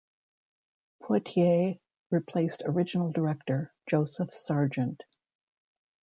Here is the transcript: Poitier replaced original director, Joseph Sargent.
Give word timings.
Poitier 1.03 1.77
replaced 2.09 2.63
original 2.65 3.11
director, 3.11 3.71
Joseph 3.87 4.33
Sargent. 4.35 5.03